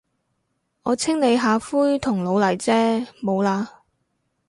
[0.81, 3.67] 我清理下灰同老泥啫，冇喇。